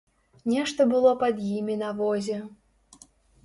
Нешта 0.53 0.87
было 0.93 1.11
пад 1.21 1.45
імі 1.57 1.77
на 1.85 1.93
возе. 2.03 2.41